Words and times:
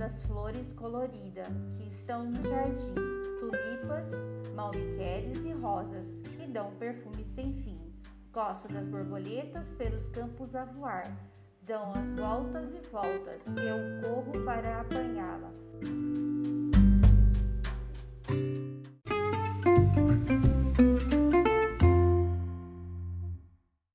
das 0.00 0.24
flores 0.24 0.72
coloridas 0.72 1.46
que 1.76 1.86
estão 1.88 2.24
no 2.24 2.42
jardim, 2.42 2.94
tulipas, 3.38 4.10
malmiqueres 4.54 5.44
e 5.44 5.52
rosas 5.52 6.06
que 6.38 6.46
dão 6.46 6.72
perfume 6.76 7.22
sem 7.22 7.52
fim. 7.52 7.78
Gosto 8.32 8.66
das 8.68 8.88
borboletas 8.88 9.74
pelos 9.74 10.06
campos 10.06 10.56
a 10.56 10.64
voar, 10.64 11.04
dão 11.64 11.92
as 11.92 12.18
voltas 12.18 12.72
e 12.72 12.80
voltas, 12.88 13.42
e 13.46 13.60
eu 13.60 14.00
corro 14.02 14.42
para 14.42 14.80
a 14.80 14.84